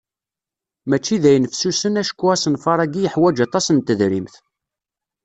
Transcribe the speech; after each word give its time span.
Mačči 0.89 1.15
d 1.23 1.25
ayen 1.29 1.49
fessusen 1.51 1.99
acku 2.01 2.25
asenfar-agi 2.33 3.01
yeḥwaǧ 3.03 3.37
aṭas 3.45 3.65
n 3.71 3.77
tedrimt. 3.79 4.35